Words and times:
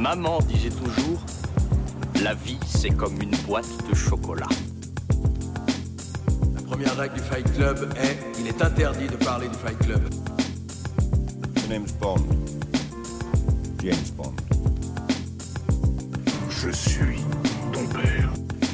Maman 0.00 0.38
disait 0.48 0.70
toujours, 0.70 1.20
la 2.22 2.32
vie 2.32 2.58
c'est 2.66 2.88
comme 2.88 3.20
une 3.20 3.36
boîte 3.46 3.68
de 3.86 3.94
chocolat. 3.94 4.48
La 6.54 6.62
première 6.62 6.96
règle 6.96 7.16
du 7.16 7.20
Fight 7.20 7.52
Club 7.52 7.92
est 8.02 8.16
il 8.40 8.46
est 8.46 8.62
interdit 8.62 9.08
de 9.08 9.16
parler 9.16 9.48
du 9.48 9.56
Fight 9.56 9.78
Club. 9.80 10.00
The 11.54 11.68
name's 11.68 11.92
Bond. 11.92 12.24
James 13.82 14.10
Bond. 14.16 14.32
Je 16.48 16.70
suis. 16.70 17.20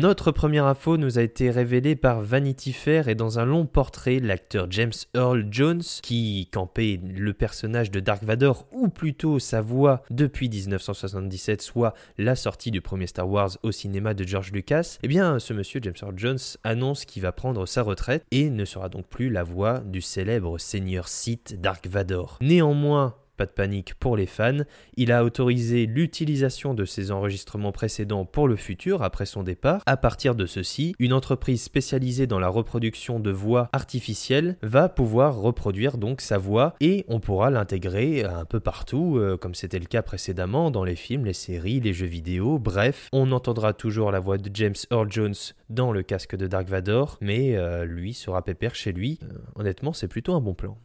Notre 0.00 0.32
première 0.32 0.64
info 0.64 0.96
nous 0.96 1.18
a 1.18 1.22
été 1.22 1.50
révélée 1.50 1.94
par 1.94 2.22
Vanity 2.22 2.72
Fair 2.72 3.08
et 3.08 3.14
dans 3.14 3.38
un 3.38 3.44
long 3.44 3.66
portrait, 3.66 4.18
l'acteur 4.18 4.66
James 4.70 4.94
Earl 5.14 5.46
Jones, 5.50 5.82
qui 6.02 6.48
campait 6.50 6.98
le 7.04 7.34
personnage 7.34 7.90
de 7.90 8.00
Dark 8.00 8.24
Vador, 8.24 8.66
ou 8.72 8.88
plutôt 8.88 9.38
sa 9.38 9.60
voix 9.60 10.02
depuis 10.08 10.48
1977, 10.48 11.60
soit 11.60 11.92
la 12.16 12.34
sortie 12.34 12.70
du 12.70 12.80
premier 12.80 13.08
Star 13.08 13.28
Wars 13.28 13.50
au 13.62 13.72
cinéma 13.72 14.14
de 14.14 14.26
George 14.26 14.52
Lucas, 14.52 14.96
eh 15.02 15.08
bien 15.08 15.38
ce 15.38 15.52
monsieur 15.52 15.80
James 15.82 15.92
Earl 16.00 16.14
Jones 16.16 16.38
annonce 16.64 17.04
qu'il 17.04 17.20
va 17.20 17.32
prendre 17.32 17.66
sa 17.66 17.82
retraite 17.82 18.24
et 18.30 18.48
ne 18.48 18.64
sera 18.64 18.88
donc 18.88 19.06
plus 19.06 19.28
la 19.28 19.42
voix 19.42 19.80
du 19.80 20.00
célèbre 20.00 20.56
seigneur 20.56 21.08
Sith 21.08 21.60
Dark 21.60 21.86
Vador. 21.86 22.38
Néanmoins, 22.40 23.16
pas 23.40 23.46
de 23.46 23.52
panique 23.52 23.94
pour 23.94 24.18
les 24.18 24.26
fans. 24.26 24.64
Il 24.98 25.10
a 25.12 25.24
autorisé 25.24 25.86
l'utilisation 25.86 26.74
de 26.74 26.84
ses 26.84 27.10
enregistrements 27.10 27.72
précédents 27.72 28.26
pour 28.26 28.46
le 28.46 28.56
futur 28.56 29.02
après 29.02 29.24
son 29.24 29.42
départ. 29.42 29.80
À 29.86 29.96
partir 29.96 30.34
de 30.34 30.44
ceci, 30.44 30.94
une 30.98 31.14
entreprise 31.14 31.62
spécialisée 31.62 32.26
dans 32.26 32.38
la 32.38 32.48
reproduction 32.48 33.18
de 33.18 33.30
voix 33.30 33.70
artificielles 33.72 34.58
va 34.60 34.90
pouvoir 34.90 35.36
reproduire 35.36 35.96
donc 35.96 36.20
sa 36.20 36.36
voix 36.36 36.74
et 36.82 37.06
on 37.08 37.18
pourra 37.18 37.48
l'intégrer 37.48 38.24
un 38.24 38.44
peu 38.44 38.60
partout, 38.60 39.16
euh, 39.16 39.38
comme 39.38 39.54
c'était 39.54 39.78
le 39.78 39.86
cas 39.86 40.02
précédemment 40.02 40.70
dans 40.70 40.84
les 40.84 40.94
films, 40.94 41.24
les 41.24 41.32
séries, 41.32 41.80
les 41.80 41.94
jeux 41.94 42.04
vidéo. 42.04 42.58
Bref, 42.58 43.08
on 43.10 43.32
entendra 43.32 43.72
toujours 43.72 44.12
la 44.12 44.20
voix 44.20 44.36
de 44.36 44.50
James 44.52 44.74
Earl 44.90 45.10
Jones 45.10 45.32
dans 45.70 45.92
le 45.92 46.02
casque 46.02 46.36
de 46.36 46.46
Dark 46.46 46.68
Vador, 46.68 47.16
mais 47.22 47.56
euh, 47.56 47.86
lui 47.86 48.12
sera 48.12 48.44
pépère 48.44 48.74
chez 48.74 48.92
lui. 48.92 49.18
Euh, 49.22 49.38
honnêtement, 49.54 49.94
c'est 49.94 50.08
plutôt 50.08 50.34
un 50.34 50.42
bon 50.42 50.52
plan. 50.52 50.76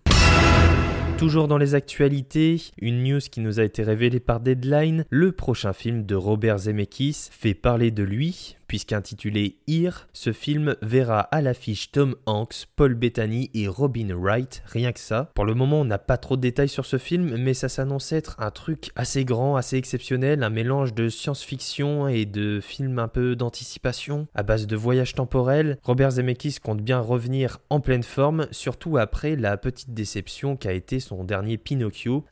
Toujours 1.17 1.47
dans 1.47 1.58
les 1.58 1.75
actualités, 1.75 2.61
une 2.77 3.02
news 3.02 3.19
qui 3.19 3.39
nous 3.39 3.61
a 3.61 3.63
été 3.63 3.83
révélée 3.83 4.19
par 4.19 4.41
Deadline, 4.41 5.05
le 5.09 5.31
prochain 5.31 5.72
film 5.72 6.05
de 6.05 6.13
Robert 6.13 6.59
Zemeckis 6.59 7.30
fait 7.31 7.53
parler 7.53 7.89
de 7.89 8.03
lui, 8.03 8.57
puisqu'intitulé 8.67 9.58
Here, 9.67 10.08
ce 10.13 10.33
film 10.33 10.75
verra 10.81 11.19
à 11.19 11.41
l'affiche 11.41 11.91
Tom 11.91 12.16
Hanks, 12.25 12.67
Paul 12.75 12.95
Bettany 12.95 13.49
et 13.53 13.67
Robin 13.67 14.09
Wright, 14.16 14.63
rien 14.66 14.91
que 14.91 14.99
ça. 14.99 15.31
Pour 15.35 15.45
le 15.45 15.53
moment, 15.53 15.81
on 15.81 15.85
n'a 15.85 15.97
pas 15.97 16.17
trop 16.17 16.35
de 16.35 16.41
détails 16.41 16.69
sur 16.69 16.85
ce 16.85 16.97
film, 16.97 17.38
mais 17.38 17.53
ça 17.53 17.69
s'annonce 17.69 18.11
être 18.11 18.35
un 18.39 18.52
truc 18.52 18.91
assez 18.95 19.25
grand, 19.25 19.55
assez 19.55 19.77
exceptionnel, 19.77 20.44
un 20.44 20.49
mélange 20.49 20.94
de 20.94 21.09
science-fiction 21.09 22.07
et 22.07 22.25
de 22.25 22.59
film 22.59 22.99
un 22.99 23.07
peu 23.07 23.35
d'anticipation, 23.35 24.27
à 24.35 24.44
base 24.44 24.67
de 24.67 24.75
voyage 24.75 25.16
temporel. 25.16 25.77
Robert 25.83 26.11
Zemeckis 26.11 26.57
compte 26.61 26.81
bien 26.81 27.00
revenir 27.00 27.59
en 27.69 27.79
pleine 27.79 28.03
forme, 28.03 28.47
surtout 28.52 28.97
après 28.97 29.35
la 29.35 29.57
petite 29.57 29.94
déception 29.94 30.55
qu'a 30.55 30.73
été 30.73 31.00
son 31.00 31.23
dernier 31.23 31.57
Pinocchio. 31.57 32.25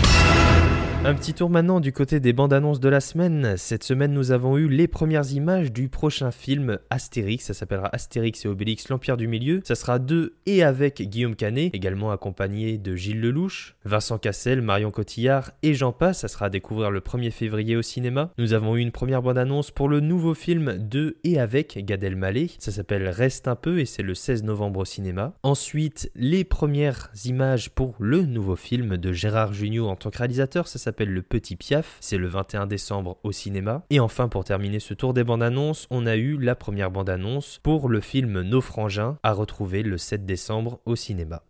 Un 1.05 1.15
petit 1.15 1.33
tour 1.33 1.49
maintenant 1.49 1.81
du 1.81 1.91
côté 1.91 2.21
des 2.21 2.31
bandes 2.31 2.53
annonces 2.53 2.79
de 2.79 2.87
la 2.87 3.01
semaine. 3.01 3.55
Cette 3.57 3.83
semaine, 3.83 4.13
nous 4.13 4.31
avons 4.31 4.57
eu 4.57 4.69
les 4.69 4.87
premières 4.87 5.33
images 5.33 5.73
du 5.73 5.89
prochain 5.89 6.31
film 6.31 6.79
Astérix. 6.89 7.43
Ça 7.43 7.53
s'appellera 7.53 7.89
Astérix 7.91 8.45
et 8.45 8.47
Obélix, 8.47 8.87
l'Empire 8.87 9.17
du 9.17 9.27
Milieu. 9.27 9.59
Ça 9.65 9.75
sera 9.75 9.99
de 9.99 10.35
et 10.45 10.63
avec 10.63 11.01
Guillaume 11.01 11.35
Canet, 11.35 11.75
également 11.75 12.11
accompagné 12.11 12.77
de 12.77 12.95
Gilles 12.95 13.19
Lelouch, 13.19 13.75
Vincent 13.83 14.17
Cassel, 14.17 14.61
Marion 14.61 14.91
Cotillard 14.91 15.51
et 15.61 15.73
j'en 15.73 15.91
passe. 15.91 16.19
Ça 16.19 16.29
sera 16.29 16.45
à 16.45 16.49
découvrir 16.49 16.89
le 16.89 17.01
1er 17.01 17.31
février 17.31 17.75
au 17.75 17.81
cinéma. 17.81 18.31
Nous 18.37 18.53
avons 18.53 18.77
eu 18.77 18.79
une 18.79 18.93
première 18.93 19.21
bande 19.21 19.37
annonce 19.37 19.71
pour 19.71 19.89
le 19.89 19.99
nouveau 19.99 20.33
film 20.33 20.77
de 20.77 21.17
et 21.25 21.37
avec 21.37 21.83
Gad 21.83 22.01
Elmaleh. 22.01 22.51
Ça 22.59 22.71
s'appelle 22.71 23.09
Reste 23.09 23.49
un 23.49 23.57
peu 23.57 23.79
et 23.79 23.85
c'est 23.85 24.03
le 24.03 24.15
16 24.15 24.43
novembre 24.43 24.79
au 24.79 24.85
cinéma. 24.85 25.33
Ensuite, 25.43 26.09
les 26.15 26.45
premières 26.45 27.11
images 27.25 27.71
pour 27.71 27.93
le 27.99 28.21
nouveau 28.21 28.55
film 28.55 28.95
de 28.95 29.11
Gérard 29.11 29.51
Jugnot 29.51 29.89
en 29.89 29.97
tant 29.97 30.09
que 30.09 30.19
réalisateur. 30.19 30.69
Ça 30.69 30.79
s'appelle 30.79 30.92
Le 30.99 31.21
Petit 31.21 31.55
Piaf, 31.55 31.97
c'est 31.99 32.17
le 32.17 32.27
21 32.27 32.67
décembre 32.67 33.17
au 33.23 33.31
cinéma. 33.31 33.83
Et 33.89 33.99
enfin, 33.99 34.27
pour 34.27 34.43
terminer 34.43 34.79
ce 34.79 34.93
tour 34.93 35.13
des 35.13 35.23
bandes 35.23 35.43
annonces, 35.43 35.87
on 35.89 36.05
a 36.05 36.15
eu 36.15 36.37
la 36.37 36.55
première 36.55 36.91
bande 36.91 37.09
annonce 37.09 37.59
pour 37.63 37.89
le 37.89 37.99
film 37.99 38.41
Nos 38.41 38.61
Frangins 38.61 39.17
à 39.23 39.33
retrouver 39.33 39.83
le 39.83 39.97
7 39.97 40.25
décembre 40.25 40.79
au 40.85 40.95
cinéma. 40.95 41.43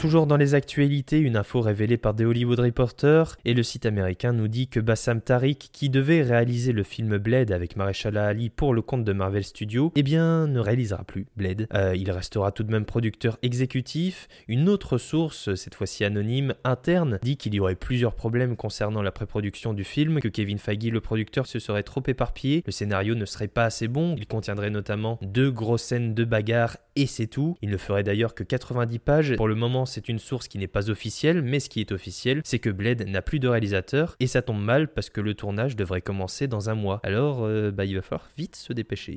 Toujours 0.00 0.26
dans 0.26 0.38
les 0.38 0.54
actualités, 0.54 1.18
une 1.18 1.36
info 1.36 1.60
révélée 1.60 1.98
par 1.98 2.16
The 2.16 2.22
Hollywood 2.22 2.58
Reporter 2.58 3.36
et 3.44 3.52
le 3.52 3.62
site 3.62 3.84
américain 3.84 4.32
nous 4.32 4.48
dit 4.48 4.66
que 4.66 4.80
Bassam 4.80 5.20
Tariq, 5.20 5.68
qui 5.72 5.90
devait 5.90 6.22
réaliser 6.22 6.72
le 6.72 6.84
film 6.84 7.18
Blade 7.18 7.52
avec 7.52 7.76
Maréchal 7.76 8.16
Ali 8.16 8.48
pour 8.48 8.72
le 8.72 8.80
compte 8.80 9.04
de 9.04 9.12
Marvel 9.12 9.44
Studios, 9.44 9.92
eh 9.96 10.02
bien 10.02 10.46
ne 10.46 10.58
réalisera 10.58 11.04
plus 11.04 11.26
Blade. 11.36 11.66
Euh, 11.74 11.94
il 11.94 12.10
restera 12.10 12.50
tout 12.50 12.62
de 12.62 12.72
même 12.72 12.86
producteur 12.86 13.36
exécutif. 13.42 14.26
Une 14.48 14.70
autre 14.70 14.96
source, 14.96 15.54
cette 15.54 15.74
fois-ci 15.74 16.02
anonyme, 16.02 16.54
interne, 16.64 17.18
dit 17.20 17.36
qu'il 17.36 17.54
y 17.54 17.60
aurait 17.60 17.74
plusieurs 17.74 18.14
problèmes 18.14 18.56
concernant 18.56 19.02
la 19.02 19.12
pré-production 19.12 19.74
du 19.74 19.84
film, 19.84 20.20
que 20.20 20.28
Kevin 20.28 20.56
Feige, 20.56 20.90
le 20.90 21.02
producteur, 21.02 21.46
se 21.46 21.58
serait 21.58 21.82
trop 21.82 22.02
éparpillé, 22.06 22.62
le 22.64 22.72
scénario 22.72 23.14
ne 23.14 23.26
serait 23.26 23.48
pas 23.48 23.64
assez 23.64 23.86
bon, 23.86 24.14
il 24.16 24.26
contiendrait 24.26 24.70
notamment 24.70 25.18
deux 25.20 25.50
grosses 25.50 25.82
scènes 25.82 26.14
de 26.14 26.24
bagarre 26.24 26.78
et 27.00 27.06
c'est 27.06 27.26
tout. 27.26 27.56
Il 27.62 27.70
ne 27.70 27.78
ferait 27.78 28.02
d'ailleurs 28.02 28.34
que 28.34 28.44
90 28.44 28.98
pages. 28.98 29.36
Pour 29.36 29.48
le 29.48 29.54
moment, 29.54 29.86
c'est 29.86 30.08
une 30.08 30.18
source 30.18 30.48
qui 30.48 30.58
n'est 30.58 30.66
pas 30.66 30.90
officielle, 30.90 31.40
mais 31.40 31.58
ce 31.58 31.70
qui 31.70 31.80
est 31.80 31.92
officiel, 31.92 32.42
c'est 32.44 32.58
que 32.58 32.68
Blade 32.68 33.08
n'a 33.08 33.22
plus 33.22 33.38
de 33.38 33.48
réalisateur, 33.48 34.16
et 34.20 34.26
ça 34.26 34.42
tombe 34.42 34.62
mal 34.62 34.88
parce 34.88 35.08
que 35.08 35.22
le 35.22 35.34
tournage 35.34 35.76
devrait 35.76 36.02
commencer 36.02 36.46
dans 36.46 36.68
un 36.68 36.74
mois. 36.74 37.00
Alors, 37.02 37.44
euh, 37.44 37.70
bah, 37.70 37.86
il 37.86 37.94
va 37.94 38.02
falloir 38.02 38.28
vite 38.36 38.56
se 38.56 38.74
dépêcher. 38.74 39.16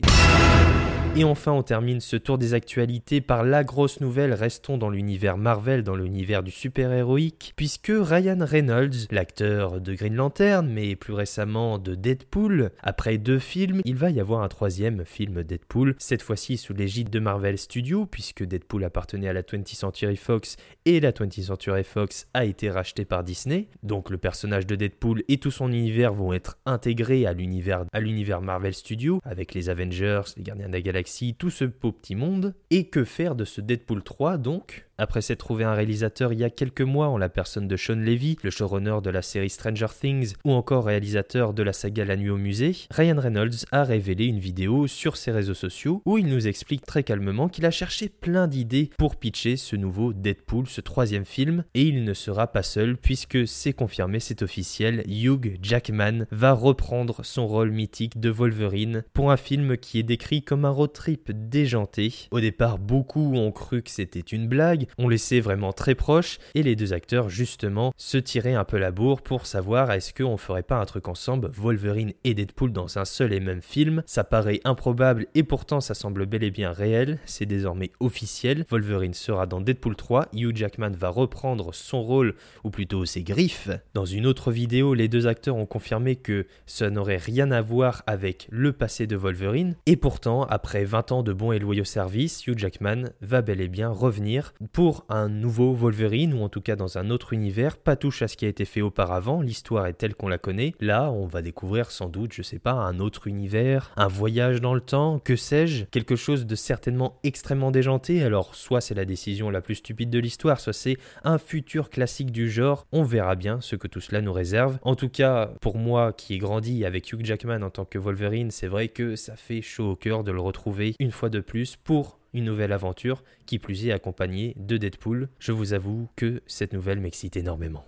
Et 1.15 1.23
enfin, 1.23 1.51
on 1.51 1.61
termine 1.61 1.99
ce 1.99 2.15
tour 2.15 2.39
des 2.39 2.55
actualités 2.55 3.21
par 3.21 3.43
la 3.43 3.63
grosse 3.63 4.01
nouvelle. 4.01 4.33
Restons 4.33 4.79
dans 4.79 4.89
l'univers 4.89 5.37
Marvel, 5.37 5.83
dans 5.83 5.95
l'univers 5.95 6.41
du 6.41 6.49
super-héroïque, 6.49 7.53
puisque 7.55 7.91
Ryan 7.93 8.39
Reynolds, 8.41 9.05
l'acteur 9.11 9.79
de 9.79 9.93
Green 9.93 10.15
Lantern, 10.15 10.67
mais 10.67 10.95
plus 10.95 11.13
récemment 11.13 11.77
de 11.77 11.93
Deadpool, 11.93 12.71
après 12.81 13.19
deux 13.19 13.37
films, 13.37 13.81
il 13.85 13.95
va 13.95 14.09
y 14.09 14.19
avoir 14.19 14.41
un 14.41 14.47
troisième 14.47 15.05
film 15.05 15.43
Deadpool, 15.43 15.93
cette 15.99 16.23
fois-ci 16.23 16.57
sous 16.57 16.73
l'égide 16.73 17.11
de 17.11 17.19
Marvel 17.19 17.59
Studios, 17.59 18.07
puisque 18.07 18.43
Deadpool 18.43 18.83
appartenait 18.83 19.29
à 19.29 19.33
la 19.33 19.43
20th 19.43 19.75
Century 19.75 20.17
Fox 20.17 20.57
et 20.85 20.99
la 20.99 21.11
20th 21.11 21.43
Century 21.43 21.83
Fox 21.83 22.27
a 22.33 22.43
été 22.45 22.71
rachetée 22.71 23.05
par 23.05 23.23
Disney. 23.23 23.67
Donc 23.83 24.09
le 24.09 24.17
personnage 24.17 24.65
de 24.65 24.75
Deadpool 24.75 25.21
et 25.27 25.37
tout 25.37 25.51
son 25.51 25.71
univers 25.71 26.11
vont 26.11 26.33
être 26.33 26.57
intégrés 26.65 27.27
à 27.27 27.33
l'univers 27.33 27.85
à 27.93 27.99
l'univers 27.99 28.41
Marvel 28.41 28.73
Studios 28.73 29.21
avec 29.23 29.53
les 29.53 29.69
Avengers, 29.69 30.23
les 30.37 30.43
Gardiens 30.43 30.69
de 30.69 30.73
la 30.73 30.81
Galaxie 30.81 31.02
tout 31.37 31.49
ce 31.49 31.65
beau 31.65 31.91
petit 31.91 32.15
monde. 32.15 32.53
Et 32.69 32.87
que 32.89 33.03
faire 33.03 33.35
de 33.35 33.45
ce 33.45 33.61
Deadpool 33.61 34.03
3 34.03 34.37
donc? 34.37 34.87
Après 35.03 35.21
s'être 35.21 35.39
trouvé 35.39 35.65
un 35.65 35.73
réalisateur 35.73 36.31
il 36.31 36.39
y 36.39 36.45
a 36.45 36.49
quelques 36.49 36.81
mois 36.81 37.09
en 37.09 37.17
la 37.17 37.27
personne 37.27 37.67
de 37.67 37.75
Sean 37.75 37.95
Levy, 37.95 38.37
le 38.41 38.49
showrunner 38.49 38.99
de 39.03 39.09
la 39.09 39.21
série 39.21 39.49
Stranger 39.49 39.87
Things 39.99 40.33
ou 40.45 40.53
encore 40.53 40.85
réalisateur 40.85 41.53
de 41.53 41.61
la 41.61 41.73
saga 41.73 42.05
La 42.05 42.15
Nuit 42.15 42.29
au 42.29 42.37
musée, 42.37 42.73
Ryan 42.89 43.19
Reynolds 43.19 43.65
a 43.71 43.83
révélé 43.83 44.25
une 44.25 44.39
vidéo 44.39 44.87
sur 44.87 45.17
ses 45.17 45.31
réseaux 45.31 45.53
sociaux 45.53 46.01
où 46.05 46.17
il 46.17 46.27
nous 46.27 46.47
explique 46.47 46.85
très 46.85 47.03
calmement 47.03 47.49
qu'il 47.49 47.65
a 47.65 47.71
cherché 47.71 48.07
plein 48.07 48.47
d'idées 48.47 48.91
pour 48.97 49.17
pitcher 49.17 49.57
ce 49.57 49.75
nouveau 49.75 50.13
Deadpool, 50.13 50.67
ce 50.67 50.79
troisième 50.79 51.25
film, 51.25 51.65
et 51.73 51.83
il 51.83 52.05
ne 52.05 52.13
sera 52.13 52.47
pas 52.47 52.63
seul 52.63 52.95
puisque 52.95 53.45
c'est 53.45 53.73
confirmé, 53.73 54.21
c'est 54.21 54.41
officiel, 54.41 55.03
Hugh 55.05 55.59
Jackman 55.61 56.25
va 56.31 56.53
reprendre 56.53 57.25
son 57.25 57.45
rôle 57.45 57.71
mythique 57.71 58.21
de 58.21 58.29
Wolverine 58.29 59.03
pour 59.13 59.31
un 59.31 59.37
film 59.37 59.75
qui 59.75 59.99
est 59.99 60.03
décrit 60.03 60.43
comme 60.43 60.63
un 60.63 60.69
road 60.69 60.93
trip 60.93 61.29
déjanté. 61.31 62.13
Au 62.31 62.39
départ, 62.39 62.79
beaucoup 62.79 63.35
ont 63.35 63.51
cru 63.51 63.81
que 63.81 63.91
c'était 63.91 64.21
une 64.21 64.47
blague, 64.47 64.87
on 64.97 65.09
les 65.09 65.17
sait 65.17 65.39
vraiment 65.39 65.73
très 65.73 65.95
proches 65.95 66.39
et 66.55 66.63
les 66.63 66.75
deux 66.75 66.93
acteurs 66.93 67.29
justement 67.29 67.93
se 67.97 68.17
tiraient 68.17 68.55
un 68.55 68.63
peu 68.63 68.77
la 68.77 68.91
bourre 68.91 69.21
pour 69.21 69.45
savoir 69.45 69.91
est-ce 69.91 70.13
qu'on 70.13 70.37
ferait 70.37 70.63
pas 70.63 70.79
un 70.79 70.85
truc 70.85 71.07
ensemble, 71.07 71.49
Wolverine 71.53 72.13
et 72.23 72.33
Deadpool 72.33 72.71
dans 72.71 72.97
un 72.97 73.05
seul 73.05 73.33
et 73.33 73.39
même 73.39 73.61
film. 73.61 74.03
Ça 74.05 74.23
paraît 74.23 74.61
improbable 74.63 75.27
et 75.35 75.43
pourtant 75.43 75.81
ça 75.81 75.93
semble 75.93 76.25
bel 76.25 76.43
et 76.43 76.51
bien 76.51 76.71
réel, 76.71 77.19
c'est 77.25 77.45
désormais 77.45 77.91
officiel. 77.99 78.65
Wolverine 78.69 79.13
sera 79.13 79.45
dans 79.45 79.61
Deadpool 79.61 79.95
3, 79.95 80.27
Hugh 80.33 80.55
Jackman 80.55 80.91
va 80.91 81.09
reprendre 81.09 81.73
son 81.73 82.01
rôle, 82.01 82.35
ou 82.63 82.69
plutôt 82.69 83.05
ses 83.05 83.23
griffes. 83.23 83.69
Dans 83.93 84.05
une 84.05 84.25
autre 84.25 84.51
vidéo, 84.51 84.93
les 84.93 85.07
deux 85.07 85.27
acteurs 85.27 85.55
ont 85.55 85.65
confirmé 85.65 86.15
que 86.15 86.47
ça 86.65 86.89
n'aurait 86.89 87.17
rien 87.17 87.51
à 87.51 87.61
voir 87.61 88.03
avec 88.07 88.47
le 88.49 88.73
passé 88.73 89.07
de 89.07 89.15
Wolverine, 89.15 89.75
et 89.85 89.95
pourtant, 89.95 90.43
après 90.43 90.85
20 90.85 91.11
ans 91.11 91.23
de 91.23 91.33
bons 91.33 91.51
et 91.51 91.59
loyaux 91.59 91.83
services, 91.83 92.45
Hugh 92.47 92.57
Jackman 92.57 93.09
va 93.21 93.41
bel 93.41 93.61
et 93.61 93.67
bien 93.67 93.89
revenir 93.89 94.53
pour 94.73 95.05
un 95.07 95.29
nouveau 95.29 95.73
Wolverine, 95.73 96.33
ou 96.33 96.41
en 96.41 96.49
tout 96.49 96.59
cas 96.59 96.75
dans 96.75 96.97
un 96.97 97.11
autre 97.11 97.31
univers, 97.31 97.77
pas 97.77 97.95
touche 97.95 98.23
à 98.23 98.27
ce 98.27 98.35
qui 98.35 98.45
a 98.45 98.49
été 98.49 98.65
fait 98.65 98.81
auparavant, 98.81 99.41
l'histoire 99.41 99.85
est 99.85 99.93
telle 99.93 100.15
qu'on 100.15 100.27
la 100.27 100.39
connaît. 100.39 100.73
Là, 100.79 101.11
on 101.11 101.27
va 101.27 101.43
découvrir 101.43 101.91
sans 101.91 102.09
doute, 102.09 102.33
je 102.33 102.41
sais 102.41 102.57
pas, 102.57 102.71
un 102.71 102.99
autre 102.99 103.27
univers, 103.27 103.91
un 103.95 104.07
voyage 104.07 104.61
dans 104.61 104.73
le 104.73 104.81
temps, 104.81 105.19
que 105.19 105.35
sais-je, 105.35 105.85
quelque 105.85 106.15
chose 106.15 106.47
de 106.47 106.55
certainement 106.55 107.19
extrêmement 107.23 107.69
déjanté, 107.69 108.23
alors 108.23 108.55
soit 108.55 108.81
c'est 108.81 108.95
la 108.95 109.05
décision 109.05 109.51
la 109.51 109.61
plus 109.61 109.75
stupide 109.75 110.09
de 110.09 110.19
l'histoire, 110.19 110.59
soit 110.59 110.73
c'est 110.73 110.97
un 111.23 111.37
futur 111.37 111.91
classique 111.91 112.31
du 112.31 112.49
genre, 112.49 112.87
on 112.91 113.03
verra 113.03 113.35
bien 113.35 113.61
ce 113.61 113.75
que 113.75 113.87
tout 113.87 114.01
cela 114.01 114.21
nous 114.21 114.33
réserve. 114.33 114.79
En 114.81 114.95
tout 114.95 115.09
cas, 115.09 115.51
pour 115.61 115.77
moi 115.77 116.13
qui 116.13 116.33
ai 116.33 116.37
grandi 116.39 116.83
avec 116.83 117.11
Hugh 117.13 117.23
Jackman 117.23 117.61
en 117.61 117.69
tant 117.69 117.85
que 117.85 117.99
Wolverine, 117.99 118.49
c'est 118.49 118.67
vrai 118.67 118.87
que 118.87 119.15
ça 119.15 119.35
fait 119.35 119.61
chaud 119.61 119.91
au 119.91 119.95
cœur 119.95 120.23
de 120.23 120.31
le 120.31 120.41
retrouver 120.41 120.95
une 120.99 121.11
fois 121.11 121.29
de 121.29 121.41
plus 121.41 121.75
pour 121.75 122.17
une 122.33 122.45
nouvelle 122.45 122.71
aventure, 122.71 123.23
qui 123.45 123.59
plus 123.59 123.87
est 123.87 123.91
accompagnée 123.91 124.53
de 124.57 124.77
Deadpool. 124.77 125.29
Je 125.39 125.51
vous 125.51 125.73
avoue 125.73 126.09
que 126.15 126.41
cette 126.47 126.73
nouvelle 126.73 126.99
m'excite 126.99 127.37
énormément. 127.37 127.85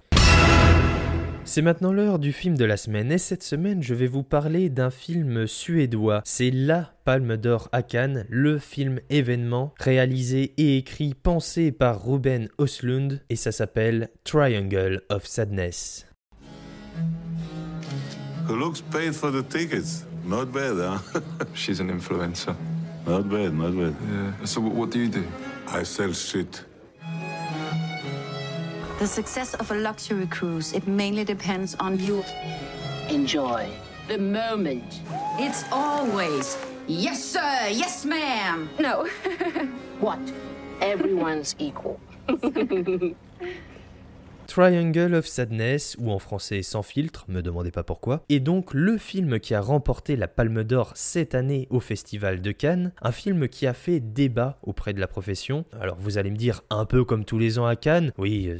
C'est 1.47 1.61
maintenant 1.61 1.93
l'heure 1.93 2.17
du 2.17 2.33
film 2.33 2.57
de 2.57 2.65
la 2.65 2.75
semaine 2.75 3.11
et 3.11 3.19
cette 3.19 3.43
semaine 3.43 3.83
je 3.83 3.93
vais 3.93 4.07
vous 4.07 4.23
parler 4.23 4.71
d'un 4.71 4.89
film 4.89 5.45
suédois. 5.45 6.23
C'est 6.25 6.49
la 6.49 6.91
Palme 7.03 7.37
d'Or 7.37 7.69
à 7.71 7.83
Cannes, 7.83 8.25
le 8.29 8.57
film 8.57 8.99
événement 9.11 9.71
réalisé 9.79 10.55
et 10.57 10.77
écrit, 10.77 11.13
pensé 11.13 11.71
par 11.71 12.03
Ruben 12.03 12.49
Oslund 12.57 13.21
et 13.29 13.35
ça 13.35 13.51
s'appelle 13.51 14.09
Triangle 14.23 15.03
of 15.09 15.27
Sadness. 15.27 16.07
Who 18.49 18.55
looks 18.55 18.81
paid 18.81 19.13
for 19.13 19.31
the 19.31 19.47
tickets? 19.47 20.03
Not 20.25 20.47
bad, 20.47 20.77
huh? 20.79 21.19
She's 21.53 21.79
an 21.79 21.89
influencer. 21.89 22.55
Not 23.05 23.29
bad, 23.29 23.53
not 23.53 23.75
bad. 23.77 23.95
Yeah. 24.09 24.45
So 24.45 24.61
what, 24.61 24.73
what 24.73 24.89
do 24.91 24.99
you 24.99 25.07
do? 25.09 25.23
I 25.67 25.83
sell 25.83 26.13
shit. 26.13 26.63
The 28.99 29.07
success 29.07 29.53
of 29.55 29.71
a 29.71 29.75
luxury 29.75 30.27
cruise, 30.27 30.73
it 30.73 30.87
mainly 30.87 31.23
depends 31.23 31.75
on 31.75 31.99
you. 31.99 32.23
Enjoy 33.09 33.69
the 34.07 34.17
moment. 34.17 35.01
It's 35.37 35.63
always, 35.71 36.57
yes, 36.87 37.23
sir, 37.23 37.67
yes, 37.71 38.05
ma'am. 38.05 38.69
No. 38.79 39.07
What? 39.99 40.19
Everyone's 40.81 41.55
equal. 41.57 41.99
Triangle 44.55 45.15
of 45.15 45.27
Sadness, 45.27 45.97
ou 45.99 46.11
en 46.11 46.17
français 46.17 46.63
Sans 46.63 46.81
filtre, 46.81 47.25
me 47.27 47.41
demandez 47.41 47.71
pas 47.71 47.83
pourquoi, 47.83 48.23
est 48.29 48.39
donc 48.39 48.73
le 48.73 48.97
film 48.97 49.41
qui 49.41 49.53
a 49.53 49.59
remporté 49.59 50.15
la 50.15 50.29
Palme 50.29 50.63
d'Or 50.63 50.93
cette 50.95 51.35
année 51.35 51.67
au 51.71 51.81
Festival 51.81 52.41
de 52.41 52.53
Cannes, 52.53 52.93
un 53.01 53.11
film 53.11 53.49
qui 53.49 53.67
a 53.67 53.73
fait 53.73 53.99
débat 53.99 54.57
auprès 54.63 54.93
de 54.93 55.01
la 55.01 55.09
profession. 55.09 55.65
Alors 55.77 55.97
vous 55.99 56.17
allez 56.17 56.31
me 56.31 56.37
dire, 56.37 56.61
un 56.69 56.85
peu 56.85 57.03
comme 57.03 57.25
tous 57.25 57.37
les 57.37 57.59
ans 57.59 57.65
à 57.65 57.75
Cannes, 57.75 58.13
oui, 58.17 58.47
euh, 58.47 58.57